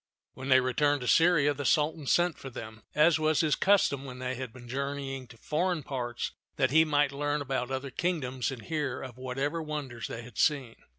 [0.33, 4.17] When they returned to Syria, the Sultan sent for them, as was his custom when
[4.17, 8.63] they had been journeying to foreign parts, that he might learn about other kingdoms and
[8.63, 10.75] hear of whatever wonders they had seen.